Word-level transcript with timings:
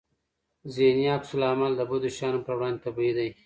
ذهني 0.75 1.05
عکس 1.15 1.29
العمل 1.37 1.71
د 1.77 1.81
بدو 1.89 2.09
شیانو 2.17 2.39
پر 2.45 2.53
وړاندې 2.57 2.83
طبيعي 2.85 3.13
دی. 3.17 3.29